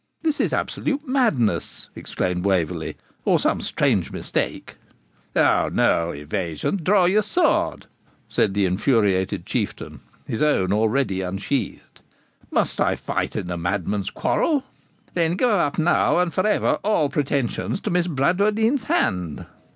[0.23, 4.77] 'This is absolute madness,' exclaimed Waverley, 'or some strange mistake!'
[5.35, 5.69] 'O!
[5.71, 6.79] no evasion!
[6.81, 7.85] draw your sword!'
[8.27, 11.99] said the infuriated Chieftain, his own already unsheathed.
[12.49, 14.63] 'Must I fight in a madman's quarrel?'
[15.13, 19.45] 'Then give up now, and forever, all pretensions to Miss Bradwardine's hand.'